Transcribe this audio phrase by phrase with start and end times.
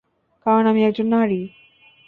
[0.45, 1.41] কারণ আমি একজন নারী!